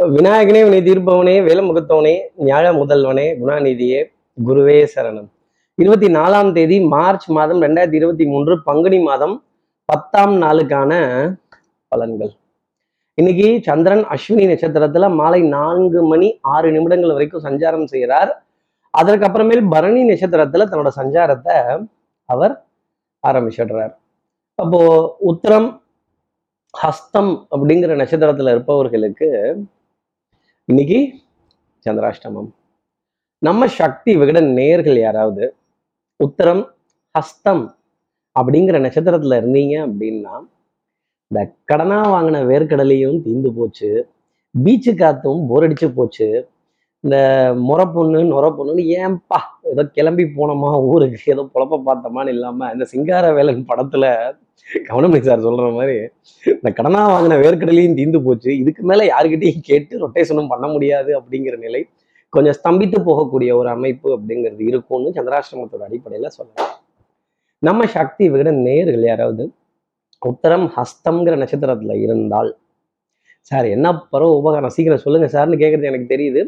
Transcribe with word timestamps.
விநாயகனே 0.00 0.60
வினை 0.64 0.78
தீர்ப்பவனே 0.80 1.34
வேலமுகத்தவனே 1.46 2.12
ஞாழ 2.38 2.66
முதல்வனே 2.74 3.24
குணாநிதியே 3.40 3.98
குருவே 4.44 4.86
சரணம். 4.94 5.26
இருபத்தி 5.74 6.06
நாலாம் 6.06 6.52
தேதி 6.52 6.80
மார்ச் 6.80 7.30
மாதம் 7.30 7.62
ரெண்டாயிரத்தி 7.62 7.94
இருபத்தி 7.94 8.26
மூன்று 8.26 8.62
பங்குனி 8.62 9.00
மாதம் 9.00 9.44
பத்தாம் 9.84 10.42
நாளுக்கான 10.42 10.92
பலன்கள். 11.90 12.30
இன்னைக்கு 13.14 13.60
சந்திரன் 13.62 14.04
அஸ்வினி 14.04 14.46
நட்சத்திரத்துல 14.52 15.14
மாலை 15.14 15.40
நான்கு 15.42 16.02
மணி 16.02 16.38
ஆறு 16.40 16.72
நிமிடங்கள் 16.72 17.12
வரைக்கும் 17.12 17.44
சஞ்சாரம் 17.44 17.84
செய்கிறார். 17.84 18.42
அதற்கப்புறமேல் 18.98 19.68
பரணி 19.70 20.04
நட்சத்திரத்துல 20.08 20.68
தன்னோட 20.70 20.88
சஞ்சாரத்தை 20.96 21.86
அவர் 22.24 22.64
ஆரம்பிச்சிடுறார். 23.26 23.92
அப்போ 24.54 24.80
உத்தரம் 25.26 25.80
ஹஸ்தம் 26.74 27.44
அப்படிங்கிற 27.50 27.92
நட்சத்திரத்துல 28.02 28.50
இருப்பவர்களுக்கு 28.50 29.28
இன்னைக்கு 30.70 30.98
சந்திராஷ்டமம். 31.86 32.48
நம்ம 33.42 33.66
சக்தி 33.66 34.16
விகட 34.16 34.40
நேர்கள் 34.50 34.98
யாராவது 34.98 35.44
உத்தரம் 36.20 36.62
ஹஸ்தம் 37.14 37.62
அப்படிங்கிற 38.36 38.78
நட்சத்திரத்துல 38.80 39.38
இருந்தீங்க 39.38 39.74
அப்படின்னா 39.86 40.34
இந்த 41.30 41.40
கடனா 41.64 41.98
வாங்கின 42.10 42.42
வேர்க்கடலையும் 42.44 43.18
தீந்து 43.22 43.50
போச்சு 43.52 43.90
பீச்சு 44.54 44.94
காத்தும் 44.94 45.46
போர் 45.46 45.62
அடிச்சு 45.62 45.88
போச்சு 45.94 46.28
இந்த 47.04 47.16
முறை 47.66 47.84
பொண்ணு 47.94 48.18
நுர 48.30 48.46
பொண்ணுன்னு 48.56 48.82
ஏன்பா 49.00 49.38
ஏதோ 49.70 49.82
கிளம்பி 49.96 50.24
போனோமா 50.38 50.70
ஊருக்கு 50.88 51.32
ஏதோ 51.34 51.42
பொழப்ப 51.54 51.78
பார்த்தோமான்னு 51.86 52.34
இல்லாம 52.34 52.68
இந்த 52.72 52.84
சிங்கார 52.92 53.26
வேலன் 53.38 53.62
படத்துல 53.70 54.04
கவனமணி 54.88 55.20
சார் 55.28 55.46
சொல்ற 55.46 55.68
மாதிரி 55.76 55.94
இந்த 56.58 56.70
கடனா 56.78 57.00
வாங்கின 57.12 57.38
வேர்க்கடலையும் 57.44 57.96
தீந்து 58.00 58.18
போச்சு. 58.26 58.50
இதுக்கு 58.62 58.82
மேல 58.90 59.04
யாருக்கிட்டையும் 59.12 59.64
கேட்டு 59.70 60.02
ரொட்டேஷனும் 60.02 60.50
பண்ண 60.52 60.66
முடியாது 60.74 61.10
அப்படிங்கிற 61.20 61.56
நிலை 61.64 61.82
கொஞ்சம் 62.32 62.56
ஸ்தம்பித்து 62.58 62.98
போகக்கூடிய 63.08 63.50
ஒரு 63.60 63.68
அமைப்பு 63.76 64.08
அப்படிங்கிறது 64.16 64.62
இருக்கும்னு 64.70 65.14
சந்திராஷ்டிரமத்தோட 65.16 65.82
அடிப்படையில 65.88 66.30
சொல்லலாம். 66.36 66.74
நம்ம 67.62 67.86
சக்தி 67.96 68.24
விட 68.34 68.50
நேர்கள் 68.68 69.04
யாராவது 69.10 69.44
உத்தரம் 70.22 70.66
ஹஸ்தம்ங்கிற 70.76 71.34
நட்சத்திரத்துல 71.42 71.94
இருந்தால் 72.04 72.50
சார் 73.50 73.66
என்ன 73.76 73.88
பரவ 74.12 74.32
உபகாரம்? 74.40 74.74
சீக்கிரம் 74.76 75.04
சொல்லுங்க 75.04 75.28
சார்னு 75.34 75.62
கேட்கறது 75.62 75.90
எனக்கு 75.92 76.12
தெரியுது. 76.14 76.42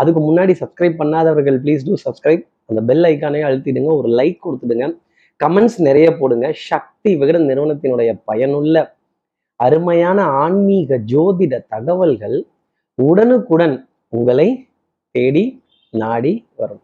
அதுக்கு 0.00 0.20
முன்னாடி 0.28 0.52
சப்ஸ்கிரைப் 0.62 0.98
பண்ணாதவர்கள் 1.00 1.56
ப்ளீஸ் 1.64 1.86
டூ 1.88 1.94
சப்ஸ்கிரைப் 2.04 2.42
அந்த 2.70 2.80
பெல் 2.88 3.04
ஐக்கானே 3.10 3.40
அழுத்திடுங்க 3.48 3.90
ஒரு 4.00 4.08
லைக் 4.18 4.38
கொடுத்துடுங்க. 4.46 4.86
கமெண்ட்ஸ் 5.40 5.78
நிறைய 5.88 6.08
போடுங்க. 6.18 6.46
சக்தி 6.70 7.10
விகடன் 7.20 7.48
நிறுவனத்தினுடைய 7.50 8.10
பயனுள்ள 8.24 8.76
அருமையான 9.60 10.18
ஆன்மீக 10.42 10.98
ஜோதிட 11.12 11.54
தகவல்கள் 11.74 12.36
உடனுக்குடன் 12.98 13.76
உங்களை 14.08 14.48
தேடி 15.14 15.44
நாடி 16.02 16.32
வரும். 16.60 16.82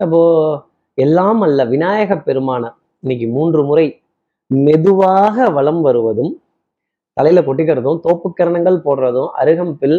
அப்போ 0.00 0.22
எல்லாம் 0.98 1.40
அல்ல 1.40 1.60
விநாயக 1.64 2.14
பெருமான 2.26 2.64
இன்னைக்கு 3.04 3.26
மூன்று 3.36 3.62
முறை 3.64 3.86
மெதுவாக 4.50 5.46
வலம் 5.50 5.80
வருவதும் 5.80 6.32
தலையில 7.16 7.40
கொட்டிக்கிறதும் 7.46 8.00
தோப்புக்கரணங்கள் 8.06 8.78
போடுறதும் 8.86 9.30
அருகம்பில் 9.42 9.98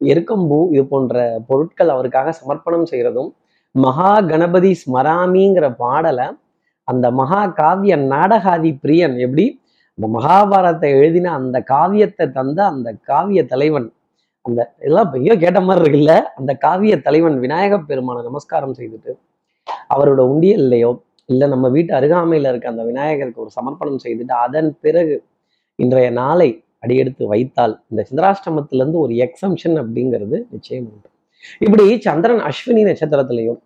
எருக்கம்பூ 0.00 0.58
இது 0.72 0.82
போன்ற 0.86 1.22
பொருட்கள் 1.48 1.92
அவருக்காக 1.94 2.32
சமர்ப்பணம் 2.40 2.88
செய்யறதும் 2.90 3.30
மகா 3.74 4.12
கணபதி 4.28 4.70
ஸ்மராமிங்கிற 4.82 5.66
பாடலை 5.80 6.26
அந்த 6.88 7.06
மகா 7.12 7.40
காவிய 7.58 7.94
நாடகாதி 8.06 8.70
பிரியன் 8.82 9.16
எப்படி 9.18 9.46
அந்த 9.98 10.06
மகாபாரத்தை 10.08 10.90
எழுதின 10.96 11.32
அந்த 11.32 11.58
காவியத்தை 11.70 12.26
தந்த 12.30 12.58
அந்த 12.66 12.88
காவிய 13.08 13.40
தலைவன் 13.44 13.88
அந்த 14.44 14.60
இதெல்லாம் 14.78 15.10
பெரிய 15.10 15.32
கேட்ட 15.34 15.60
மாதிரி 15.60 15.82
இருக்குல்ல 15.82 16.14
அந்த 16.36 16.52
காவிய 16.58 16.94
தலைவன் 17.00 17.36
விநாயக 17.38 17.78
பெருமான 17.88 18.22
நமஸ்காரம் 18.22 18.76
செய்துட்டு 18.78 19.12
அவரோட 19.90 20.20
உண்டியல்லையோ 20.32 20.92
இல்லை 21.28 21.46
நம்ம 21.48 21.66
வீட்டு 21.68 21.92
அருகாமையில் 21.94 22.48
இருக்க 22.48 22.68
அந்த 22.68 22.84
விநாயகருக்கு 22.84 23.42
ஒரு 23.42 23.52
சமர்ப்பணம் 23.56 24.02
செய்துட்டு 24.04 24.34
அதன் 24.38 24.70
பிறகு 24.80 25.16
இன்றைய 25.78 26.08
நாளை 26.12 26.48
அடியெடுத்து 26.78 27.26
வைத்தால் 27.26 27.82
இந்த 27.88 28.06
சந்திராஷ்டமத்திலேருந்து 28.10 28.92
ஒரு 28.92 29.14
எக்ஸம்ஷன் 29.14 29.78
அப்படிங்கிறது 29.80 30.42
நிச்சயம் 30.50 30.84
உண்டு. 30.84 31.08
இப்படி 31.58 32.00
சந்திரன் 32.00 32.40
அஸ்வினி 32.40 32.82
நட்சத்திரத்திலையும் 32.82 33.58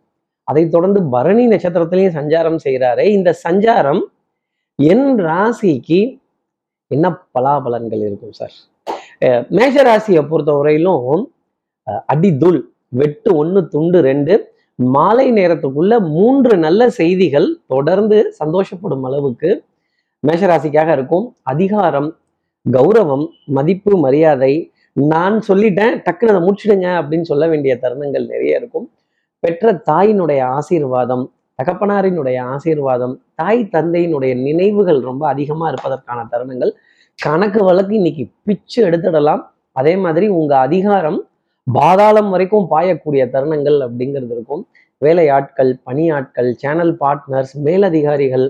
அதை 0.44 0.68
தொடர்ந்து 0.68 1.02
பரணி 1.02 1.46
நட்சத்திரத்திலையும் 1.46 2.14
சஞ்சாரம் 2.14 2.58
செய்கிறாரே. 2.64 3.04
இந்த 3.04 3.38
சஞ்சாரம் 3.48 4.00
என் 4.76 5.14
ராசிக்கு 5.18 6.20
என்ன 6.86 7.16
பலாபலன்கள் 7.38 7.98
இருக்கும் 7.98 8.32
சார்? 8.32 8.52
அஹ் 9.24 9.48
மேஷ 9.48 9.82
ராசியை 9.82 10.28
பொறுத்த 10.28 10.52
வரையிலும் 10.52 11.32
அஹ் 11.90 12.02
அடிதுல் 12.12 12.60
வெட்டு 12.88 13.36
ஒன்று 13.36 13.68
துண்டு 13.68 14.00
ரெண்டு 14.00 14.54
மாலை 14.74 15.32
நேரத்துக்குள்ள 15.32 16.08
மூன்று 16.08 16.56
நல்ல 16.56 16.90
செய்திகள் 16.90 17.58
தொடர்ந்து 17.66 18.34
சந்தோஷப்படும் 18.44 19.00
அளவுக்கு 19.02 19.64
மேஷராசிக்காக 20.26 20.92
இருக்கும். 20.92 21.36
அதிகாரம் 21.42 22.16
கௌரவம் 22.66 23.24
மதிப்பு 23.44 23.98
மரியாதை 23.98 24.72
நான் 24.92 25.36
சொல்லிட்டேன் 25.48 25.94
டக்குன்னு 26.06 26.32
அதை 26.32 26.42
முடிச்சுடுங்க 26.46 26.88
அப்படின்னு 27.00 27.22
சொல்ல 27.22 27.48
வேண்டிய 27.48 27.78
தருணங்கள் 27.82 28.26
நிறைய 28.26 28.58
இருக்கும். 28.58 28.90
பெற்ற 29.40 29.82
தாயினுடைய 29.86 30.40
ஆசீர்வாதம் 30.56 31.24
தகப்பனாரினுடைய 31.58 32.38
ஆசீர்வாதம் 32.42 33.14
தாய் 33.34 33.68
தந்தையினுடைய 33.72 34.32
நினைவுகள் 34.42 35.00
ரொம்ப 35.00 35.28
அதிகமா 35.28 35.68
இருப்பதற்கான 35.68 36.20
தருணங்கள். 36.32 36.72
கணக்கு 37.18 37.64
வழக்கு 37.64 37.94
இன்னைக்கு 37.94 38.24
பிச்சு 38.44 38.90
எடுத்துடலாம். 38.90 39.42
அதே 39.72 39.96
மாதிரி 39.96 40.28
உங்க 40.28 40.58
அதிகாரம் 40.58 41.18
பாதாளம் 41.66 42.30
வரைக்கும் 42.30 42.66
பாயக்கூடிய 42.70 43.22
தருணங்கள் 43.34 43.78
அப்படிங்கிறது 43.86 44.34
இருக்கும். 44.36 44.66
வேலையாட்கள் 44.98 45.70
பணியாட்கள் 45.84 46.50
சேனல் 46.52 46.96
பார்ட்னர்ஸ் 47.00 47.54
மேலதிகாரிகள் 47.54 48.46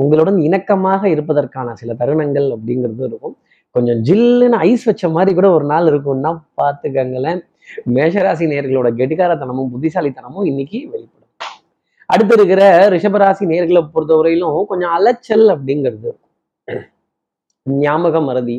உங்களுடன் 0.00 0.38
இணக்கமாக 0.48 1.04
இருப்பதற்கான 1.04 1.74
சில 1.74 1.92
தருணங்கள் 1.98 2.46
அப்படிங்கிறது 2.54 3.04
இருக்கும். 3.10 3.36
கொஞ்சம் 3.70 4.00
ஜில்லுன்னு 4.08 4.58
ஐஸ் 4.68 4.84
வச்ச 4.84 5.08
மாதிரி 5.08 5.32
கூட 5.34 5.50
ஒரு 5.50 5.64
நாள் 5.64 5.86
இருக்கும்னா 5.90 6.30
பார்த்துக்கங்களேன். 6.62 7.40
மேஷராசி 7.96 8.44
நேர்களோட 8.52 8.88
கெட்டிகாரத்தனமும் 9.00 9.70
புத்திசாலித்தனமும் 9.74 10.46
இன்னைக்கு 10.46 10.78
வெளிப்படும். 10.90 11.32
அடுத்து 12.06 12.34
இருக்கிற 12.34 12.62
ரிஷபராசி 12.88 13.44
நேர்களை 13.52 13.82
பொறுத்தவரையிலும் 13.94 14.64
கொஞ்சம் 14.64 14.90
அலைச்சல் 14.90 15.46
அப்படிங்கிறது 15.54 16.06
இருக்கும். 16.08 16.84
ஞாபக 17.62 18.20
மறதி. 18.20 18.58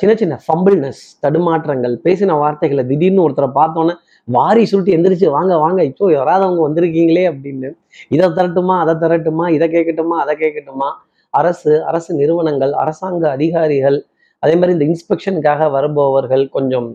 சின்ன 0.00 0.12
சின்ன 0.16 0.34
ஃபம்பிள்னஸ் 0.44 1.02
தடுமாற்றங்கள் 1.22 1.94
பேசின 2.04 2.38
வார்த்தைகளை 2.38 2.84
திடீர்னு 2.84 3.24
ஒருத்தரை 3.28 3.48
பார்த்தோன்னே 3.54 3.94
வாரி 4.28 4.62
சுருட்டி 4.70 4.92
எந்திரிச்சு 4.96 5.28
வாங்க 5.36 5.54
வாங்க 5.62 5.80
இப்போ 5.88 6.04
வராதவங்க 6.20 6.60
வந்திருக்கீங்களே 6.66 7.24
அப்படின்னு. 7.32 7.68
இதை 8.14 8.26
தரட்டுமா 8.38 8.74
அதை 8.82 8.94
தரட்டுமா 9.02 9.46
இதை 9.56 9.66
கேட்கட்டுமா 9.74 10.16
அதை 10.24 10.34
கேட்கட்டுமா? 10.42 10.88
அரசு 11.34 11.72
அரசு 11.90 12.10
நிறுவனங்கள் 12.20 12.72
அரசாங்க 12.82 13.24
அதிகாரிகள் 13.36 13.98
அதே 14.42 14.54
மாதிரி 14.60 14.74
இந்த 14.76 14.86
இன்ஸ்பெக்ஷனுக்காக 14.90 15.68
வருபவர்கள் 15.74 16.44
கொஞ்சம் 16.56 16.88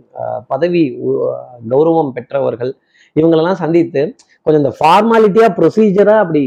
பதவி 0.51 0.83
கௌரவம் 1.71 2.11
பெற்றவர்கள் 2.17 2.71
இவங்களெல்லாம் 3.19 3.59
சந்தித்து 3.63 4.01
கொஞ்சம் 4.45 4.61
இந்த 4.63 4.73
ஃபார்மாலிட்டியாக 4.79 5.51
ப்ரொசீஜராக 5.59 6.23
அப்படி 6.23 6.43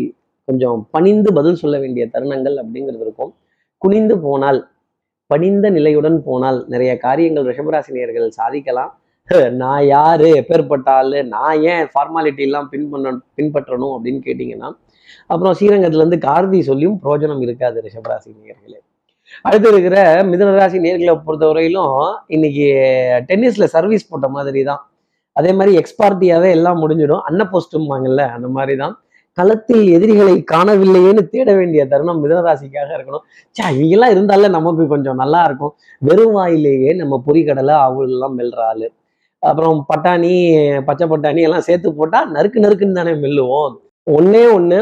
கொஞ்சம் 0.49 0.79
பணிந்து 0.95 1.31
பதில் 1.39 1.61
சொல்ல 1.63 1.77
வேண்டிய 1.83 2.05
தருணங்கள் 2.15 2.57
அப்படிங்கிறது 2.63 3.05
இருக்கும். 3.07 3.33
குனிந்து 3.83 4.15
போனால் 4.27 4.61
பணிந்த 5.31 5.67
நிலையுடன் 5.77 6.19
போனால் 6.29 6.59
நிறைய 6.73 6.93
காரியங்கள் 7.07 7.47
ரிஷபராசினியர்கள் 7.51 8.29
சாதிக்கலாம். 8.41 8.93
நான் 9.63 9.83
யாரு 9.87 10.29
எப்பேற்பட்ட 10.41 10.89
ஆளு 11.01 11.19
நான் 11.35 11.63
ஏன் 11.73 11.85
ஃபார்மாலிட்டி 11.93 12.43
எல்லாம் 12.49 12.69
பின்பற்ற 12.73 13.13
பின்பற்றணும் 13.39 13.95
அப்படின்னு 13.97 14.21
கேட்டிங்கன்னா 14.29 14.71
அப்புறம் 15.33 15.55
ஸ்ரீரங்கத்துல 15.59 16.03
இருந்து 16.05 16.19
கார்த்தி 16.29 16.61
சொல்லியும் 16.71 16.97
பிரயோஜனம் 17.03 17.43
இருக்காது 17.47 17.85
ரிஷபராசி 17.87 18.31
நேர்களே 18.39 18.79
அடுத்து 19.45 19.69
இருக்கிற 19.73 19.97
மிதனராசி 20.31 20.79
நேர்களை 20.87 21.15
பொறுத்தவரையிலும் 21.27 21.93
இன்னைக்கு 22.37 22.67
டென்னிஸ்ல 23.29 23.67
சர்வீஸ் 23.77 24.11
போட்ட 24.11 24.29
மாதிரி 24.37 24.63
தான் 24.71 24.83
அதே 25.37 25.51
மாதிரி 25.59 25.73
எக்ஸ்பார்ட்டியாவே 25.81 26.49
எல்லாம் 26.57 26.81
முடிஞ்சிடும். 26.83 27.23
அன்ன 27.29 27.43
போஸ்ட்டும்பாங்கல்ல 27.53 28.23
அந்த 28.37 28.49
மாதிரி 28.57 28.75
தான் 28.83 28.95
களத்தில் 29.39 29.85
எதிரிகளை 29.97 30.35
காணவில்லையேன்னு 30.53 31.23
தேட 31.35 31.51
வேண்டிய 31.59 31.83
தருணம் 31.93 32.21
மிதனராசிக்காக 32.25 32.91
இருக்கணும். 32.97 33.25
சா 33.57 33.65
இவங்கெல்லாம் 33.77 34.13
இருந்தால 34.15 34.51
நமக்கு 34.57 34.85
கொஞ்சம் 34.87 35.21
நல்லா 35.23 35.41
இருக்கும். 35.49 35.73
வெறும் 36.09 36.35
வாயிலேயே 36.39 36.91
நம்ம 37.01 37.23
பொறிக்கடலை 37.27 37.77
அவள் 37.87 38.11
எல்லாம் 38.15 38.35
மெல்ற 38.41 38.61
ஆளு. 38.73 38.89
அப்புறம் 39.49 39.79
பட்டாணி 39.91 40.33
பச்சை 40.89 41.07
பட்டாணி 41.13 41.41
எல்லாம் 41.47 41.67
சேர்த்து 41.69 41.89
போட்டா 41.99 42.19
நறுக்கு 42.35 42.59
நறுக்குன்னு 42.65 42.99
தானே 42.99 43.13
மெல்லுவோம். 43.25 43.75
ஒன்னே 44.07 44.43
ஒன்று 44.57 44.79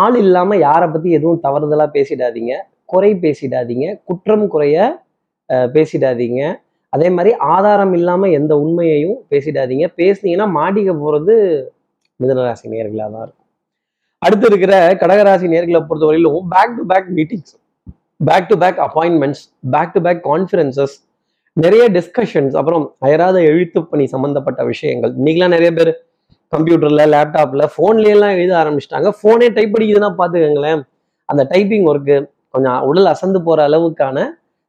ஆள் 0.00 0.16
இல்லாம 0.22 0.56
யாரை 0.66 0.86
பத்தி 0.88 1.10
எதுவும் 1.18 1.42
தவறுதலா 1.44 1.86
பேசிடாதீங்க. 1.96 2.54
குறை 2.92 3.10
பேசிடாதீங்க. 3.24 3.86
குற்றம் 4.08 4.46
குறைய 4.54 4.78
பேசிடாதீங்க. 5.74 6.40
அதே 6.92 7.08
மாதிரி 7.16 7.30
ஆதாரம் 7.54 7.94
இல்லாமல் 7.98 8.34
எந்த 8.38 8.52
உண்மையையும் 8.64 9.16
பேசிடாதீங்க. 9.30 9.86
பேசுனீங்கன்னா 10.00 10.48
மாட்டிக்க 10.58 10.90
போறது 11.04 11.34
மிதனராசி 12.20 12.66
நேர்களாக 12.72 13.08
தான் 13.14 13.24
இருக்கும். 13.26 13.48
அடுத்து 14.22 14.46
இருக்கிற 14.50 14.74
கடகராசி 15.00 15.46
நேர்களை 15.54 15.80
பொறுத்தவரையிலும் 15.88 16.46
back 16.54 16.76
to 16.76 16.84
back 16.92 17.08
meetings 17.16 17.54
back 18.28 18.48
to 18.50 18.56
back 18.62 18.78
appointments 18.86 19.42
back 19.74 19.92
to 19.96 20.00
back 20.06 20.20
conferences 20.30 20.94
நிறைய 21.62 21.82
டிஸ்கஷன்ஸ் 21.96 22.54
அப்புறம் 22.58 22.84
அயராத 23.06 23.36
எழுத்து 23.50 23.80
பணி 23.90 24.04
சம்மந்தப்பட்ட 24.12 24.60
விஷயங்கள். 24.70 25.12
இன்னைக்கெல்லாம் 25.18 25.54
நிறைய 25.56 25.70
பேர் 25.76 25.90
கம்ப்யூட்டரில் 26.52 27.10
லேப்டாப்பில் 27.14 27.64
ஃபோன்லேயெல்லாம் 27.74 28.34
எழுத 28.38 28.54
ஆரம்பிச்சிட்டாங்க. 28.62 29.10
ஃபோனே 29.18 29.48
டைப் 29.56 29.76
அடிக்குதுன்னா 29.76 30.10
பார்த்துக்கோங்களேன் 30.20 30.80
அந்த 31.28 31.42
டைப்பிங் 31.52 31.86
ஒர்க்கு 31.90 32.16
கொஞ்சம் 32.54 32.80
உடல் 32.88 33.10
அசந்து 33.12 33.38
போகிற 33.46 33.60
அளவுக்கான 33.68 34.18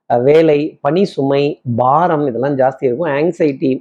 வேலை 0.10 0.60
பணி 0.86 1.04
சுமை 1.14 1.44
பாரம் 1.82 2.26
இதெல்லாம் 2.30 2.58
ஜாஸ்தி 2.62 2.84
இருக்கும். 2.88 3.12
ஆங்ஸைட்டி 3.18 3.72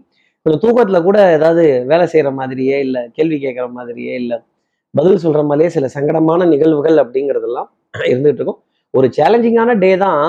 கொஞ்சம் 0.46 0.62
தூக்கத்தில் 0.64 1.06
கூட 1.08 1.18
ஏதாவது 1.36 1.64
வேலை 1.90 2.06
செய்கிற 2.14 2.30
மாதிரியே 2.40 2.78
இல்லை 2.86 3.02
கேள்வி 3.16 3.36
கேட்குற 3.44 3.66
மாதிரியே 3.78 4.14
இல்லை 4.22 4.38
பதில் 4.94 5.22
சொல்கிற 5.24 5.42
மாதிரியே 5.50 5.70
சில 5.76 5.86
சங்கடமான 5.96 6.46
நிகழ்வுகள் 6.54 6.98
அப்படிங்கிறதெல்லாம் 7.04 7.68
இருந்துகிட்டு 8.10 8.40
இருக்கும். 8.40 8.60
ஒரு 8.94 9.06
சேலஞ்சிங்கான 9.18 9.70
டே 9.84 9.92
தான் 10.06 10.24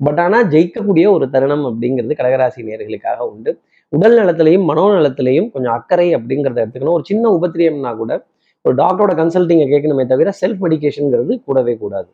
பட் 0.00 0.20
ஆனால் 0.20 0.48
ஜெயிக்கக்கூடிய 0.48 1.10
ஒரு 1.10 1.30
தருணம் 1.30 1.64
அப்படிங்கிறது 1.64 2.14
கடகராசி 2.20 2.62
நேர்களுக்காக 2.62 3.18
உண்டு. 3.18 3.60
உடல் 3.88 4.16
நலத்திலையும் 4.18 4.66
மனோநலத்திலையும் 4.70 5.50
கொஞ்சம் 5.50 5.72
அக்கறை 5.72 6.14
அப்படிங்கிறத 6.16 6.58
எடுத்துக்கணும். 6.64 6.96
ஒரு 6.98 7.04
சின்ன 7.04 7.38
உபத்திரியம்னா 7.38 7.96
கூட 7.96 8.26
ஒரு 8.62 8.74
டாக்டரோட 8.74 9.12
கன்சல்ட்டிங்கை 9.20 9.66
கேட்கணுமே 9.70 10.06
தவிர 10.06 10.32
செல்ஃப் 10.40 10.62
மெடிக்கேஷனுங்கிறது 10.64 11.42
கூடவே 11.44 11.76
கூடாது. 11.76 12.08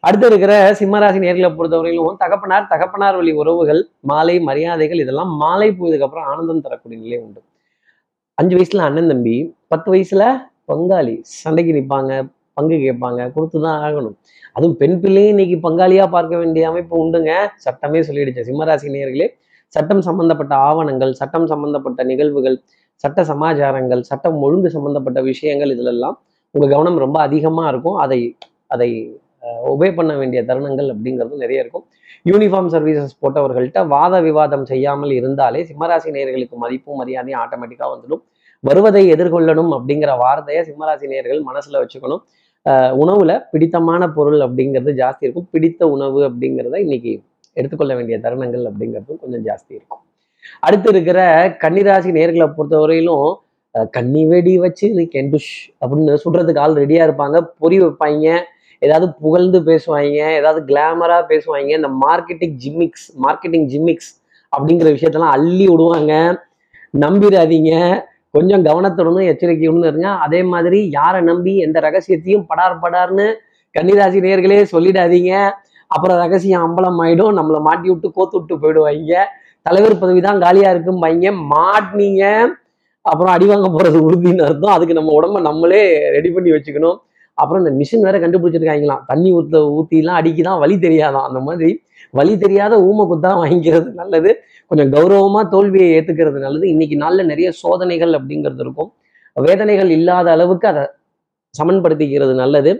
அடுத்து 0.00 0.26
இருக்கிற 0.26 0.72
சிம்மராசி 0.80 1.18
நேர்களை 1.24 1.50
பொறுத்தவரையிலும் 1.56 2.16
தகப்பனார் 2.16 2.66
தகப்பனார் 2.66 3.16
வழி 3.16 3.32
உறவுகள் 3.32 3.88
மாலை 4.00 4.38
மரியாதைகள் 4.40 4.98
இதெல்லாம் 4.98 5.36
மாலை 5.36 5.70
போயதுக்கு 5.70 6.00
அப்புறம் 6.00 6.24
ஆனந்தம் 6.24 6.60
தரக்கூடிய 6.60 7.02
நிலை 7.02 7.18
உண்டு. 7.18 7.40
அஞ்சு 8.34 8.56
வயசுல 8.56 8.76
அண்ணன் 8.76 9.08
தம்பி 9.08 9.54
பத்து 9.68 9.92
வயசுல 9.92 10.24
பங்காளி 10.72 11.20
சண்டைக்கு 11.22 11.72
நிற்பாங்க 11.72 12.28
பங்கு 12.58 12.76
கேட்பாங்க 12.84 13.20
கொடுத்து 13.36 13.58
தான் 13.66 13.78
ஆகணும். 13.86 14.16
அதுவும் 14.56 14.76
பெண் 14.80 14.96
பிள்ளையும் 15.02 15.32
இன்னைக்கு 15.34 15.56
பங்காளியா 15.66 16.06
பார்க்க 16.16 16.42
வேண்டிய 16.42 16.64
அமைப்பு 16.70 16.94
உண்டுங்க. 17.04 17.32
சட்டமே 17.66 18.00
சொல்லிடுச்சு. 18.08 18.44
சிம்மராசி 18.48 18.88
நேர்களே 18.96 19.28
சட்டம் 19.76 20.02
சம்பந்தப்பட்ட 20.08 20.54
ஆவணங்கள் 20.68 21.12
சட்டம் 21.20 21.48
சம்பந்தப்பட்ட 21.52 22.02
நிகழ்வுகள் 22.10 22.58
சட்ட 23.04 23.22
சமாச்சாரங்கள் 23.30 24.02
சட்டம் 24.10 24.38
ஒழுங்கு 24.46 24.68
சம்பந்தப்பட்ட 24.76 25.18
விஷயங்கள் 25.30 25.72
இதிலெல்லாம் 25.74 26.16
உங்க 26.54 26.66
கவனம் 26.72 26.98
ரொம்ப 27.04 27.18
அதிகமா 27.26 27.64
இருக்கும். 27.72 27.98
அதை 28.04 28.20
அதை 28.74 28.88
ஒபே 29.72 29.88
பண்ண 29.98 30.12
வேண்டிய 30.20 30.40
தருணங்கள் 30.48 30.88
அப்படிங்கிறது 30.92 31.36
நிறைய 31.42 31.64
இருக்கும். 31.64 31.84
யூனிஃபார்ம் 32.30 32.70
சர்வீசஸ் 32.72 33.14
போட்டவர்கள்ட்ட 33.22 33.80
வாத 33.92 34.14
விவாதம் 34.26 34.64
செய்யாமல் 34.70 35.12
இருந்தாலே 35.18 35.60
சிம்மராசி 35.68 36.08
நேயர்களுக்கு 36.16 36.56
மதிப்பும் 36.64 36.98
மரியாதையும் 37.00 37.40
ஆட்டோமேட்டிக்காக 37.42 37.90
வந்துடும். 37.94 38.22
வருவதை 38.64 39.02
எதிர்கொள்ளணும் 39.14 39.70
அப்படிங்கிற 39.76 40.12
வார்த்தையை 40.24 40.62
சிம்மராசி 40.68 41.06
நேயர்கள் 41.12 41.42
மனசுல 41.50 41.80
வச்சுக்கணும். 41.82 42.22
உணவுல 43.02 43.32
பிடித்தமான 43.50 44.08
பொருள் 44.08 44.40
அப்படிங்கிறது 44.40 44.90
ஜாஸ்தி 45.00 45.24
இருக்கும். 45.26 45.48
பிடித்த 45.50 45.88
உணவு 45.88 46.20
அப்படிங்கிறத 46.28 46.78
இன்னைக்கு 46.78 47.20
எடுத்துக்கொள்ள 47.52 47.94
வேண்டிய 47.94 48.18
தருணங்கள் 48.18 48.64
அப்படிங்கிறதும் 48.70 49.20
கொஞ்சம் 49.20 49.44
ஜாஸ்தி 49.44 49.70
இருக்கும். 49.70 50.02
அடுத்து 50.60 50.88
இருக்கிற 50.90 51.48
கன்னிராசி 51.62 52.10
நேர்களை 52.18 52.46
பொறுத்தவரையிலும் 52.58 53.34
கன்னி 53.90 54.26
வெடி 54.26 54.58
வச்சு 54.58 54.86
கெண்டுஷ் 55.14 55.52
அப்படின்னு 55.80 56.16
சுடுறதுக்கு 56.24 56.58
ஆள் 56.58 56.74
ரெடியா 56.74 57.02
இருப்பாங்க. 57.08 57.40
பொறி 57.58 57.80
வைப்பாங்க. 57.80 58.38
ஏதாவது 58.78 59.06
புகழ்ந்து 59.14 59.60
பேசுவாங்க. 59.60 60.18
ஏதாவது 60.40 60.60
கிளாமரா 60.74 61.18
பேசுவாங்க. 61.32 61.70
இந்த 61.78 61.90
மார்க்கெட்டிங் 62.04 62.56
ஜிம்மிக்ஸ் 62.64 63.06
மார்க்கெட்டிங் 63.24 63.66
ஜிம்மிக்ஸ் 63.72 64.12
அப்படிங்கிற 64.56 64.88
விஷயத்தெல்லாம் 64.96 65.34
அள்ளி 65.38 65.66
விடுவாங்க. 65.68 66.12
நம்பிடாதீங்க. 67.04 67.72
கொஞ்சம் 68.30 68.64
கவனத்துடனும் 68.64 69.24
எச்சரிக்கையுடன் 69.24 69.90
இருங்க. 69.90 70.08
அதே 70.08 70.42
மாதிரி 70.42 70.90
யாரை 70.90 71.20
நம்பி 71.20 71.56
எந்த 71.56 71.80
ரகசியத்தையும் 71.80 72.44
படார் 72.46 72.78
படார்னு 72.82 73.34
கன்னிராசி 73.78 74.18
நேர்களே 74.26 74.64
சொல்லிடாதீங்க. 74.72 75.50
அப்புறம் 75.86 76.16
ரகசியம் 76.16 76.64
அம்பலம் 76.64 77.02
ஆயிடும். 77.04 77.36
நம்மளை 77.38 77.60
மாட்டி 77.60 77.88
விட்டு 77.88 78.10
கோத்து 78.10 78.38
விட்டு 78.38 78.56
போயிடுவாங்க. 78.56 79.14
தலைவர் 79.62 79.98
பதவி 79.98 80.20
தான் 80.20 80.54
இருக்கும் 80.54 81.02
பையங்க 81.02 81.34
மாட்டினீங்க. 81.56 82.46
அப்புறம் 83.00 83.32
அடி 83.32 83.46
வாங்க 83.46 83.68
போறது 83.68 83.92
உறுதின்னு 83.92 84.42
அர்த்தம். 84.42 84.72
அதுக்கு 84.72 84.94
நம்ம 84.94 85.12
உடம்ப 85.20 85.40
நம்மளே 85.40 86.10
ரெடி 86.10 86.30
பண்ணி 86.30 86.50
வச்சுக்கணும். 86.50 86.96
அப்புறம் 87.34 87.64
இந்த 87.64 87.84
மிஷின் 87.84 88.00
வேற 88.00 88.18
கண்டுபிடிச்சிருக்காங்களாம். 88.18 89.00
தண்ணி 89.06 89.32
ஊத்த 89.34 89.56
ஊத்திலாம் 89.76 90.18
அடிக்குதான். 90.20 90.58
வழி 90.58 90.76
தெரியாதான். 90.76 91.26
அந்த 91.28 91.40
மாதிரி 91.40 91.82
வழி 92.10 92.38
தெரியாத 92.38 92.84
ஊமை 92.84 93.04
குத்தா 93.06 93.34
வாங்கிக்கிறது 93.34 93.92
நல்லது. 93.92 94.36
கொஞ்சம் 94.70 94.90
கௌரவமா 94.94 95.42
தோல்வியை 95.54 95.88
ஏத்துக்கிறது 95.96 96.38
நல்லது. 96.46 96.66
இன்னைக்கு 96.74 96.96
நாள்ல 97.02 97.24
நிறைய 97.32 97.48
சோதனைகள் 97.62 98.12
அப்படிங்கிறது 98.18 98.62
இருக்கும். 98.64 98.90
வேதனைகள் 99.36 99.90
இல்லாத 99.96 100.28
அளவுக்கு 100.36 100.66
அதை 100.72 100.84
சமன்படுத்திக்கிறது 101.54 102.34
நல்லது. 102.42 102.72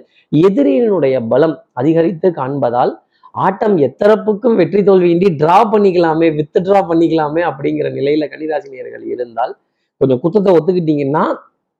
எதிரியினுடைய 0.46 1.16
பலம் 1.32 1.56
அதிகரித்து 1.80 2.28
காண்பதால் 2.40 2.92
ஆட்டம் 3.34 3.76
எத்தரப்புக்கும் 3.86 4.58
வெற்றி 4.60 4.80
தோல்வியின்றி 4.88 5.28
டிரா 5.40 5.56
பண்ணிக்கலாமே 5.72 6.28
வித்து 6.38 6.58
டிரா 6.66 6.80
பண்ணிக்கலாமே 6.90 7.42
அப்படிங்கிற 7.50 7.88
நிலையில 7.98 8.26
கன்னிராசினியர்கள் 8.32 9.04
இருந்தால் 9.14 9.52
கொஞ்சம் 10.00 10.20
குத்தத்தை 10.22 10.52
ஒத்துக்கிட்டீங்கன்னா 10.58 11.24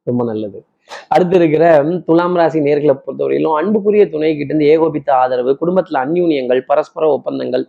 ரொம்ப 0.07 0.23
நல்லது. 0.31 0.59
அடுத்து 1.15 1.37
இருக்கிற 1.41 1.65
துலாம் 2.07 2.37
ராசி 2.41 2.59
நேர்களை 2.67 2.95
பொறுத்தவரையிலும் 3.05 3.57
அன்புக்குரிய 3.61 4.05
துணை 4.13 4.31
கிட்ட 4.37 4.51
இருந்து 4.53 4.69
ஏகோபித்த 4.75 5.11
ஆதரவு 5.23 5.53
குடும்பத்துல 5.63 6.01
அந்யூன்யங்கள் 6.05 6.61
பரஸ்பர 6.71 7.05
ஒப்பந்தங்கள் 7.17 7.65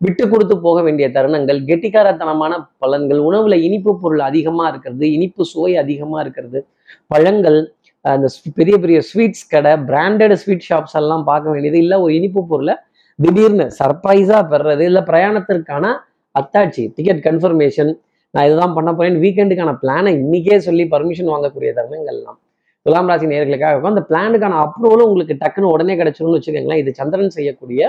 விட்டு 0.00 0.24
கொடுத்து 0.28 0.54
போக 0.58 0.78
வேண்டிய 0.82 1.06
தருணங்கள் 1.08 1.60
கெட்டிக்காரத்தனமான 1.64 2.52
பலன்கள் 2.78 3.20
உணவுல 3.26 3.56
இனிப்பு 3.66 3.92
பொருள் 3.98 4.22
அதிகமா 4.22 4.64
இருக்கிறது 4.70 5.06
இனிப்பு 5.10 5.42
சுவை 5.44 5.72
அதிகமா 5.76 6.18
இருக்கிறது 6.20 6.60
பழங்கள் 7.06 7.58
அந்த 8.04 8.28
பெரிய 8.56 8.76
பெரிய 8.78 8.98
ஸ்வீட்ஸ் 9.02 9.46
கடை 9.48 9.72
பிராண்டட் 9.86 10.34
ஸ்வீட் 10.42 10.66
ஷாப்ஸ் 10.66 10.96
எல்லாம் 10.96 11.24
பார்க்க 11.24 11.54
வேண்டியது 11.54 11.78
இல்லை 11.78 11.98
ஒரு 11.98 12.12
இனிப்பு 12.14 12.40
பொருளை 12.46 12.74
திடீர்னு 13.18 13.66
சர்ப்ரைஸா 13.78 14.38
பெறுறது 14.50 14.84
இல்லை 14.84 15.02
பிரயாணத்திற்கான 15.02 15.86
அத்தாட்சி 16.34 16.84
டிக்கெட் 16.96 17.22
கன்ஃபர்மேஷன் 17.26 17.92
நான் 18.34 18.46
இதுதான் 18.46 18.74
பண்ண 18.76 18.90
போறேன் 18.92 19.18
வீக்கெண்டுக்கான 19.20 19.72
பிளானை 19.82 20.12
இன்னைக்கே 20.16 20.56
சொல்லி 20.64 20.84
பர்மிஷன் 20.92 21.32
வாங்கக்கூடிய 21.32 21.70
தருணங்கள்லாம் 21.76 22.38
துலாம் 22.86 23.10
ராசி 23.10 23.26
நேர்களுக்காக 23.26 23.72
இருக்கும் 23.72 23.92
அந்த 23.92 24.02
பிளானுக்கான 24.08 24.56
அப்ரூவலும் 24.62 25.06
உங்களுக்கு 25.06 25.34
டக்குன்னு 25.34 25.70
உடனே 25.70 25.94
கிடைச்சிரும்னு 25.96 26.38
வச்சுக்கோங்களேன் 26.38 26.80
இது 26.82 26.90
சந்திரன் 26.92 27.34
செய்யக்கூடிய 27.36 27.82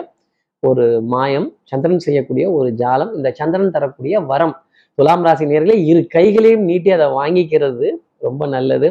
ஒரு 0.63 1.02
மாயம் 1.02 1.48
சந்திரன் 1.63 2.00
செய்யக்கூடிய 2.00 2.52
ஒரு 2.52 2.69
ஜாலம் 2.72 3.12
இந்த 3.16 3.31
சந்திரன் 3.31 3.72
தரக்கூடிய 3.72 4.19
வரம் 4.19 4.56
துலாம் 4.98 5.24
ராசி 5.24 5.46
நேர்களே 5.46 5.75
இரு 5.86 6.07
கைகளையும் 6.07 6.63
நீட்டி 6.63 6.92
அதை 6.92 7.07
வாங்கிக்கிறது 7.07 7.88
ரொம்ப 8.19 8.48
நல்லது. 8.48 8.88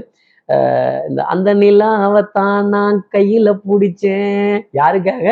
ஆஹ் 0.49 1.01
இந்த 1.09 1.23
அந்த 1.25 1.55
நிலாவைத்தான் 1.55 2.69
நான் 2.69 3.09
கையில 3.13 3.61
பிடிச்சேன். 3.69 4.57
யாருக்காக? 4.75 5.27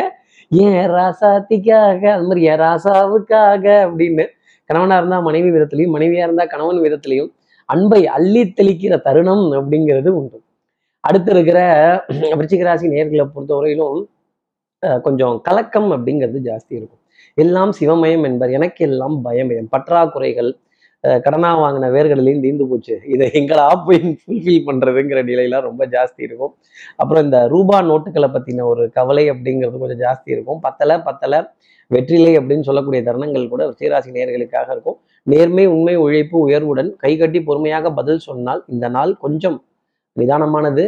ஏன் 0.51 0.89
ராசாத்திக்காக 0.89 2.01
அது 2.11 2.23
மாதிரி 2.23 2.41
ஏன் 2.41 2.59
ராசாவுக்காக 2.59 3.65
அப்படின்னு. 3.87 4.25
கணவனா 4.69 4.97
இருந்தா 4.97 5.19
மனைவி 5.19 5.49
விதத்திலையும் 5.51 5.95
மனைவியா 5.97 6.23
இருந்தா 6.23 6.45
கணவன் 6.45 6.81
விதத்திலையும் 6.81 7.31
அன்பை 7.69 8.07
அள்ளி 8.07 8.43
தெளிக்கிற 8.43 9.01
தருணம் 9.01 9.45
அப்படிங்கிறது 9.51 10.07
உண்டு. 10.07 10.37
அடுத்து 11.03 11.31
இருக்கிற 11.31 11.59
விருச்சிக 12.39 12.63
ராசி 12.63 12.87
நேர்களை 12.87 13.25
பொறுத்தவரையிலும் 13.35 14.01
கொஞ்சம் 15.05 15.35
கலக்கம் 15.47 15.89
அப்படிங்கிறது 15.95 16.39
ஜாஸ்தி 16.49 16.73
இருக்கும். 16.79 17.01
எல்லாம் 17.43 17.71
சிவமயம் 17.79 18.25
என்பர் 18.29 18.51
எனக்கு 18.57 18.81
எல்லாம் 18.89 19.15
பயமயம் 19.25 19.71
பற்றாக்குறைகள் 19.75 20.51
கடனா 21.23 21.49
வாங்கின 21.61 21.87
வேர்கடலையும் 21.93 22.43
தீர்ந்து 22.43 22.65
போச்சு. 22.71 22.95
இதை 23.13 23.25
எங்களா 23.39 23.65
போய் 23.85 23.99
ஃபுல்ஃபில் 24.19 24.65
பண்றதுங்கிற 24.67 25.21
நிலையெல்லாம் 25.29 25.65
ரொம்ப 25.69 25.85
ஜாஸ்தி 25.95 26.21
இருக்கும். 26.27 26.53
அப்புறம் 27.01 27.23
இந்த 27.27 27.39
ரூபா 27.53 27.77
நோட்டுகளை 27.89 28.29
பத்தின 28.35 28.65
ஒரு 28.73 28.83
கவலை 28.97 29.25
அப்படிங்கிறது 29.31 29.81
கொஞ்சம் 29.83 30.01
ஜாஸ்தி 30.05 30.29
இருக்கும். 30.35 30.61
பத்தலை 30.67 30.97
பத்தலை 31.07 31.39
வெற்றிலை 31.91 32.31
அப்படின்னு 32.39 32.67
சொல்லக்கூடிய 32.67 33.01
தருணங்கள் 33.07 33.51
கூட 33.53 33.63
சீராசி 33.79 34.09
நேர்களுக்காக 34.17 34.69
இருக்கும். 34.75 34.97
நேர்மை 35.23 35.65
உண்மை 35.73 35.95
உழைப்பு 36.05 36.37
உயர்வுடன் 36.47 36.89
கைகட்டி 37.03 37.41
பொறுமையாக 37.49 37.91
பதில் 37.99 38.25
சொன்னால் 38.27 38.63
இந்த 38.67 38.87
நாள் 38.95 39.11
கொஞ்சம் 39.25 39.57
நிதானமானது. 40.19 40.83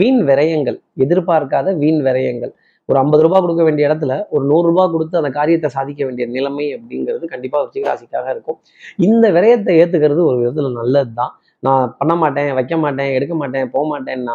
வீண் 0.00 0.22
விரயங்கள் 0.30 0.78
எதிர்பார்க்காத 1.04 1.68
வீண் 1.82 2.00
விரயங்கள். 2.06 2.52
ஒரு 2.88 2.96
ஐம்பது 3.02 3.22
ரூபாய் 3.24 3.42
கொடுக்க 3.44 3.62
வேண்டிய 3.66 3.88
இடத்துல 3.88 4.14
ஒரு 4.34 4.44
நூறுரூபா 4.50 4.84
கொடுத்து 4.94 5.14
அந்த 5.20 5.30
காரியத்தை 5.36 5.68
சாதிக்க 5.76 6.00
வேண்டிய 6.06 6.24
நிலைமை 6.34 6.66
அப்படிங்கிறது 6.76 7.30
கண்டிப்பாக 7.34 7.62
ரிச்சிகராசிக்காக 7.66 8.26
இருக்கும். 8.34 8.58
இந்த 9.06 9.24
விரயத்தை 9.36 9.74
ஏற்றுக்கிறது 9.82 10.20
ஒரு 10.30 10.36
விதத்தில் 10.40 10.78
நல்லது 10.80 11.12
தான் 11.20 11.32
நான் 11.66 11.94
பண்ண 12.00 12.14
மாட்டேன் 12.22 12.50
வைக்க 12.58 12.76
மாட்டேன் 12.84 13.12
எடுக்க 13.18 13.34
மாட்டேன் 13.42 13.70
போக 13.74 13.84
மாட்டேன்னா 13.92 14.34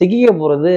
சிக்கிக்க 0.00 0.30
போகிறது 0.40 0.72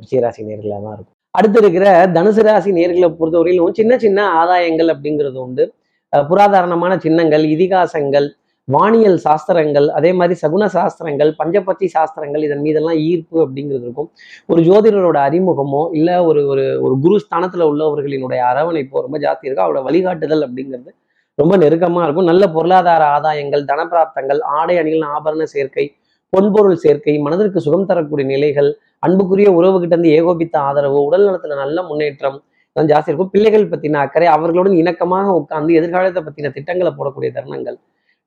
ரிச்சிகராசி 0.00 0.42
நேர்களாக 0.50 0.80
தான் 0.86 0.94
இருக்கும். 0.96 1.16
அடுத்து 1.38 1.58
இருக்கிற 1.62 1.86
தனுசு 2.16 2.42
ராசி 2.46 2.70
நேர்களை 2.78 3.08
பொறுத்தவரையிலும் 3.20 3.76
சின்ன 3.78 3.92
சின்ன 4.04 4.20
ஆதாயங்கள் 4.40 4.92
அப்படிங்கிறது 4.94 5.38
உண்டு. 5.46 5.64
புராதாரணமான 6.12 6.92
சின்னங்கள் 7.04 7.44
இதிகாசங்கள் 7.54 8.26
வானியல் 8.68 9.18
சாஸ்திரங்கள் 9.24 9.86
அதே 9.98 10.10
மாதிரி 10.18 10.34
சகுன 10.42 10.66
சாஸ்திரங்கள் 10.74 11.30
பஞ்சபட்சி 11.40 11.86
சாஸ்திரங்கள் 11.94 12.44
இதன் 12.46 12.62
மீதெல்லாம் 12.66 13.00
ஈர்ப்பு 13.08 13.36
அப்படிங்கிறது 13.44 13.84
இருக்கும். 13.86 14.08
ஒரு 14.50 14.60
ஜோதிடரோட 14.68 15.18
அறிமுகமோ 15.28 15.82
இல்லை 15.98 16.14
ஒரு 16.28 16.42
ஒரு 16.52 16.64
ஒரு 16.84 16.94
குரு 17.04 17.16
ஸ்தானத்தில் 17.24 17.66
உள்ளவர்களினுடைய 17.70 18.40
அரவணைப்போ 18.50 19.02
ரொம்ப 19.06 19.18
ஜாஸ்தி 19.26 19.46
இருக்கும். 19.48 19.66
அவரோட 19.66 19.82
வழிகாட்டுதல் 19.88 20.44
அப்படிங்கிறது 20.46 20.92
ரொம்ப 21.38 21.54
நெருக்கமாக 21.62 22.06
இருக்கும். 22.06 22.28
நல்ல 22.30 22.44
பொருளாதார 22.56 23.02
ஆதாயங்கள் 23.16 23.62
தனப்பிராப்தங்கள் 23.70 24.40
ஆடை 24.58 24.76
அணிகள் 24.82 25.06
ஆபரண 25.14 25.44
சேர்க்கை 25.54 25.86
பொன்பொருள் 26.32 26.82
சேர்க்கை 26.84 27.14
மனதிற்கு 27.24 27.58
சுகம் 27.66 27.88
தரக்கூடிய 27.90 28.26
நிலைகள் 28.34 28.70
அன்புக்குரிய 29.06 29.48
உறவுகிட்ட 29.58 29.94
இருந்து 29.94 30.12
ஏகோபித்த 30.18 30.56
ஆதரவு 30.68 30.98
உடல் 31.08 31.26
நலத்துல 31.28 31.56
நல்ல 31.64 31.78
முன்னேற்றம் 31.88 32.38
இதெல்லாம் 32.76 32.90
ஜாஸ்தி 32.92 33.10
இருக்கும். 33.10 33.32
பிள்ளைகள் 33.34 33.72
பத்தின 33.72 33.98
அக்கறை 34.04 34.28
அவர்களுடன் 34.36 34.76
இணக்கமாக 34.82 35.34
உட்கார்ந்து 35.40 35.76
எதிர்காலத்தை 35.80 36.22
பத்தின 36.28 36.50
திட்டங்களை 36.56 36.92
போடக்கூடிய 36.98 37.30
தருணங்கள் 37.36 37.76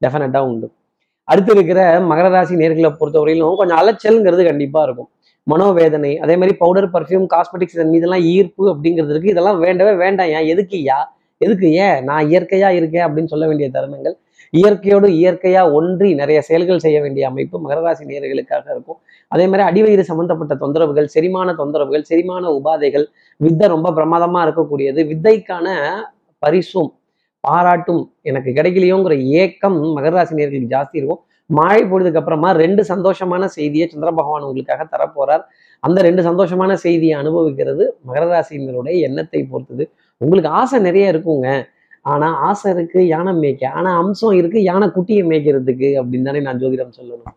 டெஃபினட்டாக 0.05 0.39
உண்டு. 0.39 0.71
அடுத்து 1.23 1.53
இருக்கிற 1.53 1.99
மகர 1.99 2.29
ராசி 2.29 2.55
நேர்களை 2.55 2.95
பொறுத்தவரையிலும் 2.99 3.55
கொஞ்சம் 3.55 3.77
அலைச்சல்ங்கிறது 3.77 4.45
கண்டிப்பா 4.45 4.83
இருக்கும். 4.83 5.09
மனோவேதனை 5.51 6.17
அதே 6.17 6.37
மாதிரி 6.37 6.57
பவுடர் 6.57 6.89
பர்ஃப்யூம் 6.89 7.25
காஸ்மெட்டிக்ஸ் 7.33 7.73
இதன் 7.73 7.89
மீதெல்லாம் 7.89 8.21
ஈர்ப்பு 8.21 8.75
அப்படிங்கிறதுக்கு 8.75 9.25
இதெல்லாம் 9.25 9.59
வேண்டவே 9.59 9.93
வேண்டாம். 9.93 10.27
ஏன்? 10.27 10.47
எதுக்கு 10.47 10.77
யா? 10.77 11.03
எதுக்கு 11.37 11.71
ஏன்? 11.71 12.03
நான் 12.03 12.25
இயற்கையா 12.25 12.69
இருக்கேன் 12.69 13.05
அப்படின்னு 13.07 13.25
சொல்ல 13.25 13.47
வேண்டிய 13.47 13.69
தருணங்கள். 13.73 14.13
இயற்கையோடு 14.49 15.07
இயற்கையா 15.07 15.73
ஒன்றி 15.73 16.13
நிறைய 16.13 16.41
செயல்கள் 16.41 16.79
செய்ய 16.79 17.01
வேண்டிய 17.01 17.27
அமைப்பு 17.27 17.69
மகராசி 17.69 18.05
நேர்களுக்காக 18.05 18.71
இருக்கும். 18.71 18.99
அதே 19.27 19.47
மாதிரி 19.47 19.81
அடிவயிறு 19.81 19.99
சம்பந்தப்பட்ட 19.99 20.67
தொந்தரவுகள் 20.67 21.05
செரிமான 21.05 21.53
தொந்தரவுகள் 21.53 22.01
செரிமான 22.01 22.49
உபாதைகள் 22.49 23.05
வித்தை 23.37 23.67
ரொம்ப 23.67 23.91
பிரமாதமா 23.91 24.47
இருக்கக்கூடியது. 24.47 25.03
வித்தைக்கான 25.03 25.85
பரிசும் 26.39 26.96
பாராட்டும் 27.47 28.03
எனக்கு 28.29 28.49
கிடைக்கலையோங்கிற 28.57 29.15
ஏக்கம் 29.41 29.77
மகராசி 29.97 30.37
நேர்களுக்கு 30.39 30.73
ஜாஸ்தி 30.75 30.97
இருக்கும். 31.01 31.21
மழை 31.49 31.81
பொழுதுக்கு 31.91 32.19
அப்புறமா 32.21 32.49
ரெண்டு 32.63 32.81
சந்தோஷமான 32.91 33.43
செய்தியை 33.57 33.85
சந்திர 33.91 34.09
பகவான் 34.19 34.45
உங்களுக்காக 34.47 34.83
தரப்போறார். 34.93 35.43
அந்த 35.83 35.99
ரெண்டு 36.07 36.21
சந்தோஷமான 36.29 36.71
செய்தியை 36.85 37.15
அனுபவிக்கிறது 37.21 37.83
மகர 38.07 38.23
ராசியினருடைய 38.33 38.95
எண்ணத்தை 39.07 39.41
பொறுத்தது. 39.51 39.83
உங்களுக்கு 40.21 40.49
ஆசை 40.61 40.77
நிறைய 40.87 41.13
இருக்குங்க. 41.13 41.49
ஆனா 42.13 42.27
ஆசை 42.49 42.69
இருக்கு 42.75 42.99
யானை 43.13 43.33
மேய்க்க. 43.43 43.73
ஆனா 43.79 43.89
அம்சம் 44.01 44.37
இருக்கு 44.39 44.59
யானை 44.69 44.87
குட்டியை 44.97 45.23
மேய்க்கிறதுக்கு 45.31 45.89
அப்படின்னு 46.01 46.29
தானே 46.29 46.41
நான் 46.47 46.61
ஜோதிடம் 46.63 46.97
சொல்லணும். 46.99 47.33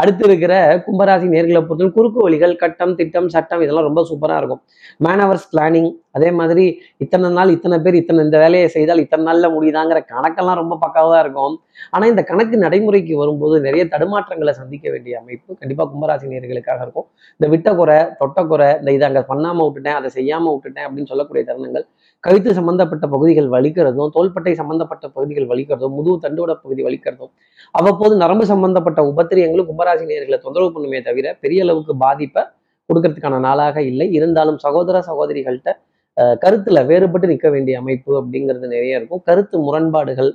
அடுத்து 0.00 0.22
இருக்கிற 0.28 0.54
கும்பராசி 0.86 1.26
நேர்களை 1.34 1.60
பொறுத்தவரை 1.68 1.92
குறுக்கு 1.96 2.18
வழிகள் 2.24 2.60
கட்டம் 2.62 2.94
திட்டம் 2.98 3.28
சட்டம் 3.34 3.62
இதெல்லாம் 3.64 3.86
ரொம்ப 3.88 4.02
சூப்பரா 4.10 4.36
இருக்கும். 4.40 4.60
மேனவர்ஸ் 5.06 5.46
பிளானிங் 5.52 5.90
அதே 6.16 6.28
மாதிரி 6.38 6.64
இத்தனை 7.04 7.28
நாள் 7.38 7.52
இத்தனை 7.54 7.76
பேர் 7.84 7.98
இத்தனை 8.00 8.20
இந்த 8.26 8.38
வேலையை 8.42 8.68
செய்தால் 8.74 9.02
இத்தனை 9.04 9.24
நாள்ல 9.28 9.48
முடியுதாங்கிற 9.56 9.98
கணக்கெல்லாம் 10.12 10.58
ரொம்ப 10.60 10.74
பக்காவா 10.84 11.18
இருக்கும். 11.24 11.54
ஆனா 11.94 12.04
இந்த 12.12 12.22
கணக்கு 12.30 12.56
நடைமுறைக்கு 12.64 13.14
வரும்போது 13.22 13.56
நிறைய 13.66 13.84
தடுமாற்றங்களை 13.94 14.54
சந்திக்க 14.60 14.86
வேண்டிய 14.94 15.20
அமைப்பு 15.22 15.50
கண்டிப்பா 15.60 15.86
கும்பராசி 15.92 16.32
நேர்களுக்காக 16.32 16.80
இருக்கும். 16.86 17.08
இந்த 17.40 17.48
விட்ட 17.54 17.74
குறை 17.80 17.98
தொட்ட 18.20 18.44
குறை 18.52 18.68
இந்த 18.80 18.90
இதை 18.98 19.06
அங்க 19.10 19.22
பண்ணாம 19.32 19.64
விட்டுட்டேன் 19.66 19.98
அதை 20.00 20.10
செய்யாம 20.18 20.52
விட்டுட்டேன் 20.54 20.86
அப்படின்னு 20.86 21.12
சொல்லக்கூடிய 21.12 21.44
தருணங்கள் 21.50 21.86
கழுத்து 22.24 22.50
சம்பந்தப்பட்ட 22.58 23.04
பகுதிகள் 23.14 23.48
வலிக்கிறதும் 23.56 24.09
தோள்பட்டை 24.16 24.52
சம்பந்தப்பட்ட 24.60 25.04
பகுதிகள் 25.16 25.46
வலிக்கிறதும் 25.52 25.94
முதுகு 25.98 26.16
தண்டோட 26.24 26.52
பகுதி 26.64 26.82
வலிக்கிறதும் 26.86 27.32
அவ்வப்போது 27.80 28.14
நரம்பு 28.22 28.46
சம்பந்தப்பட்ட 28.52 29.02
உபத்திரியங்களும் 29.12 29.68
கும்பராசி 29.70 30.04
நேர்களை 30.10 30.38
தொந்தரவு 30.46 30.72
பண்ணுமே 30.76 31.00
தவிர 31.08 31.36
பெரிய 31.44 31.64
அளவுக்கு 31.66 31.94
பாதிப்பை 32.04 32.44
கொடுக்கறதுக்கான 32.88 33.40
நாளாக 33.48 33.76
இல்லை. 33.90 34.06
இருந்தாலும் 34.18 34.60
சகோதர 34.66 34.98
சகோதரிகள்கிட்ட 35.08 35.72
கருத்துல 36.44 36.78
வேறுபட்டு 36.88 37.26
நிற்க 37.30 37.48
வேண்டிய 37.54 37.74
அமைப்பு 37.82 38.10
அப்படிங்கிறது 38.20 38.66
நிறைய 38.76 38.98
இருக்கும். 38.98 39.22
கருத்து 39.28 39.56
முரண்பாடுகள் 39.66 40.32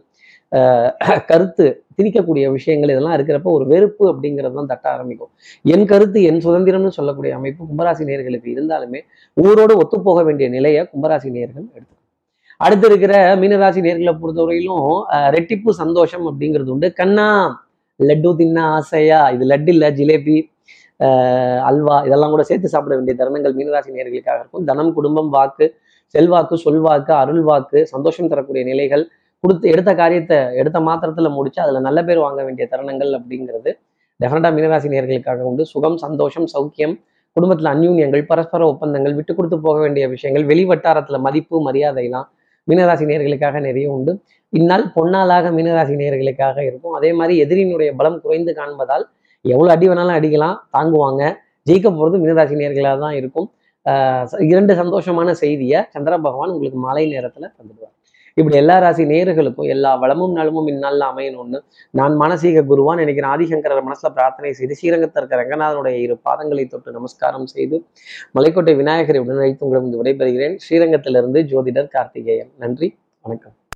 கருத்து 1.29 1.65
திணிக்கக்கூடிய 1.97 2.45
விஷயங்கள் 2.55 2.91
இதெல்லாம் 2.93 3.15
இருக்கிறப்ப 3.17 3.49
ஒரு 3.57 3.65
வெறுப்பு 3.71 4.03
அப்படிங்கிறது 4.11 4.55
தான் 4.59 4.69
தட்ட 4.71 4.85
ஆரம்பிக்கும். 4.93 5.31
என் 5.73 5.85
கருத்து 5.91 6.19
என் 6.29 6.41
சுதந்திரம்னு 6.45 6.91
சொல்லக்கூடிய 6.97 7.33
அமைப்பு 7.39 7.61
கும்பராசி 7.69 8.03
நேர்களுக்கு 8.09 8.49
இருந்தாலுமே 8.55 9.01
ஊரோடு 9.37 9.75
ஒத்துப்போக 9.83 10.23
வேண்டிய 10.29 10.49
நிலையை 10.57 10.81
கும்பராசி 10.93 11.29
நேர்கள் 11.37 11.65
எடுத்துக்கணும். 11.75 12.01
அடுத்து 12.59 12.85
இருக்கிற 12.87 13.13
மீனராசி 13.41 13.79
நேர்களை 13.85 14.13
பொறுத்தவரையிலும் 14.15 14.85
அஹ், 15.15 15.29
ரெட்டிப்பு 15.35 15.69
சந்தோஷம் 15.79 16.25
அப்படிங்கிறது 16.29 16.71
உண்டு. 16.71 16.87
கண்ணா 16.93 17.27
லட்டு 17.99 18.29
தின்ன 18.37 18.57
ஆசையா? 18.75 19.19
இது 19.31 19.45
லட்டு 19.45 19.71
இல்ல 19.73 19.85
ஜிலேபி 19.97 20.37
அல்வா 21.69 21.95
இதெல்லாம் 22.05 22.33
கூட 22.33 22.43
சேர்த்து 22.43 22.73
சாப்பிட 22.73 22.93
வேண்டிய 22.95 23.15
தருணங்கள் 23.17 23.55
மீனராசி 23.57 23.95
நேர்களுக்காக 23.95 24.39
இருக்கும். 24.41 24.65
தனம் 24.69 24.91
குடும்பம் 24.93 25.31
வாக்கு 25.35 25.65
செல்வாக்கு 26.15 26.55
சொல்வாக்கு 26.63 27.11
அருள் 27.15 27.43
வாக்கு 27.43 27.79
சந்தோஷம் 27.91 28.29
தரக்கூடிய 28.31 28.63
நிலைகள் 28.63 29.03
கொடுத்து 29.43 29.65
எடுத்த 29.69 29.91
காரியத்தை 29.95 30.37
எடுத்த 30.61 30.77
மாத்திரத்துல 30.81 31.29
முடிச்சு 31.33 31.59
அதுல 31.61 31.81
நல்ல 31.87 31.99
பேர் 32.03 32.23
வாங்க 32.23 32.41
வேண்டிய 32.43 32.65
தருணங்கள் 32.71 33.11
அப்படிங்கிறது 33.17 33.71
டெஃபினட்டா 34.19 34.49
மீனராசி 34.55 34.89
நேர்களுக்காக 34.93 35.41
உண்டு. 35.49 35.63
சுகம் 35.71 35.97
சந்தோஷம் 36.05 36.47
சௌக்கியம் 36.53 36.95
குடும்பத்துல 37.35 37.71
அந்யூன்யங்கள் 37.73 38.23
பரஸ்பர 38.29 38.61
ஒப்பந்தங்கள் 38.67 39.15
விட்டு 39.17 39.31
கொடுத்து 39.33 39.57
போக 39.61 39.77
வேண்டிய 39.79 40.05
விஷயங்கள் 40.13 40.45
வெளி 40.45 40.63
வட்டாரத்துல 40.69 41.17
மதிப்பு 41.25 41.55
மரியாதைலாம் 41.67 42.27
மீனராசி 42.69 43.05
நேர்களுக்காக 43.11 43.59
நிறைய 43.67 43.87
உண்டு. 43.95 44.11
இந்நாள் 44.53 44.85
பொன்னாளாக 44.95 45.51
மீனராசி 45.57 45.95
நேர்களுக்காக 46.01 46.57
இருக்கும். 46.69 46.95
அதே 46.99 47.09
மாதிரி 47.19 47.33
எதிரியினுடைய 47.45 47.91
பலம் 47.99 48.19
குறைந்து 48.23 48.51
காண்பதால் 48.59 49.05
எவ்வளவு 49.45 49.73
அடி 49.75 49.85
வேணாலும் 49.89 50.17
அடிக்கலாம் 50.19 50.57
தாங்குவாங்க. 50.77 51.23
ஜெயிக்க 51.69 51.87
போகிறது 51.97 52.17
மீனராசி 52.23 52.55
நேர்களாக 52.61 52.97
தான் 53.05 53.15
இருக்கும் 53.19 53.47
இரண்டு 54.51 54.73
சந்தோஷமான 54.81 55.29
செய்தியை 55.41 55.79
சந்திர 55.95 56.13
பகவான் 56.27 56.53
உங்களுக்கு 56.53 56.79
மாலை 56.85 57.03
நேரத்துல 57.13 57.45
தந்துடுவார். 57.57 57.93
இப்படி 58.37 58.55
எல்லா 58.55 58.77
ராசி 58.77 59.03
நேர்களுக்கும் 59.03 59.67
எல்லா 59.73 59.95
வளமும் 59.95 60.33
நலமும் 60.33 60.67
இந்நாளில் 60.67 61.05
அமையணும்னு 61.09 61.59
நான் 61.91 62.15
மானசீக 62.19 62.63
குருவான் 62.71 63.01
நினைக்கிறேன். 63.01 63.31
ஆதிசங்கரர் 63.35 63.87
மனசுல 63.87 64.11
பிரார்த்தனை 64.17 64.53
செய்து 64.53 64.75
ஸ்ரீரங்கத்தில் 64.75 65.21
இருக்கிற 65.21 65.41
ரங்கநாதனுடைய 65.41 65.97
இரு 66.05 66.17
பாதங்களை 66.29 66.67
தொட்டு 66.67 66.91
நமஸ்காரம் 66.91 67.45
செய்து 67.45 67.77
மலைக்கோட்டை 68.39 68.75
விநாயகரை 68.75 69.21
உடன் 69.21 69.57
உங்களிடம் 69.59 69.91
விடைபெறுகிறேன். 70.01 70.57
ஸ்ரீரங்கத்திலிருந்து 70.65 71.41
ஜோதிடர் 71.53 71.93
கார்த்திகேயன். 71.97 72.51
நன்றி 72.57 72.97
வணக்கம். 73.21 73.55